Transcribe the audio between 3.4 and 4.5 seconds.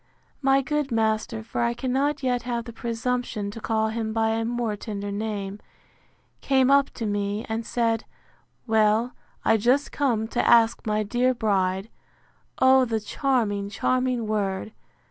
to call him by a